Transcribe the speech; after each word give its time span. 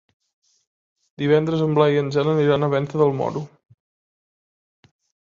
Divendres 1.23 1.61
en 1.67 1.77
Blai 1.79 1.95
i 1.97 2.01
en 2.05 2.11
Jan 2.17 2.31
aniran 2.33 2.69
a 2.71 2.73
Venta 2.75 3.05
del 3.05 3.17
Moro. 3.23 3.47